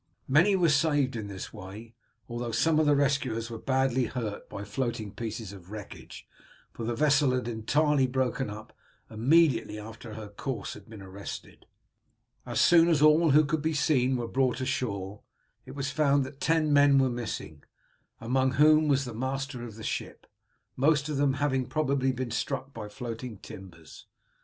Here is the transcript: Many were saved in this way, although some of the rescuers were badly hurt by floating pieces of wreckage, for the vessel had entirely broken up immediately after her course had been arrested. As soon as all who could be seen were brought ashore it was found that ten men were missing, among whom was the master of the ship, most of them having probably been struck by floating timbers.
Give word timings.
Many 0.27 0.55
were 0.55 0.69
saved 0.69 1.15
in 1.15 1.27
this 1.27 1.53
way, 1.53 1.93
although 2.27 2.51
some 2.51 2.79
of 2.79 2.87
the 2.87 2.95
rescuers 2.95 3.51
were 3.51 3.59
badly 3.59 4.05
hurt 4.05 4.49
by 4.49 4.63
floating 4.63 5.13
pieces 5.13 5.53
of 5.53 5.69
wreckage, 5.69 6.27
for 6.73 6.83
the 6.85 6.95
vessel 6.95 7.33
had 7.35 7.47
entirely 7.47 8.07
broken 8.07 8.49
up 8.49 8.75
immediately 9.11 9.77
after 9.77 10.15
her 10.15 10.27
course 10.27 10.73
had 10.73 10.89
been 10.89 11.03
arrested. 11.03 11.67
As 12.47 12.59
soon 12.59 12.87
as 12.87 13.03
all 13.03 13.29
who 13.29 13.45
could 13.45 13.61
be 13.61 13.75
seen 13.75 14.15
were 14.15 14.27
brought 14.27 14.59
ashore 14.59 15.21
it 15.67 15.75
was 15.75 15.91
found 15.91 16.23
that 16.25 16.41
ten 16.41 16.73
men 16.73 16.97
were 16.97 17.07
missing, 17.07 17.63
among 18.19 18.53
whom 18.53 18.87
was 18.87 19.05
the 19.05 19.13
master 19.13 19.63
of 19.63 19.75
the 19.75 19.83
ship, 19.83 20.25
most 20.75 21.09
of 21.09 21.17
them 21.17 21.33
having 21.35 21.67
probably 21.67 22.11
been 22.11 22.31
struck 22.31 22.73
by 22.73 22.89
floating 22.89 23.37
timbers. 23.37 24.07